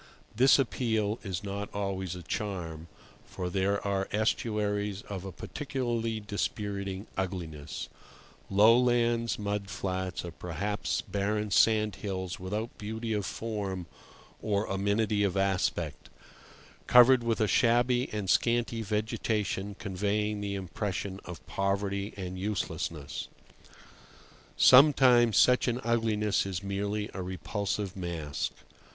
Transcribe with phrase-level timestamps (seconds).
[0.35, 2.87] This appeal is not always a charm,
[3.23, 7.87] for there are estuaries of a particularly dispiriting ugliness:
[8.49, 13.85] lowlands, mud flats, or perhaps barren sandhills without beauty of form
[14.41, 16.09] or amenity of aspect,
[16.87, 23.27] covered with a shabby and scanty vegetation conveying the impression of poverty and uselessness.
[24.57, 28.53] Sometimes such an ugliness is merely a repulsive mask.